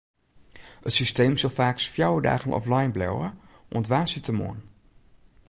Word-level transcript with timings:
It 0.87 0.93
systeem 0.95 1.33
sil 1.39 1.55
faaks 1.57 1.85
fjouwer 1.93 2.23
dagen 2.29 2.55
offline 2.59 2.93
bliuwe, 2.95 3.27
oant 3.73 3.89
woansdeitemoarn. 3.91 4.59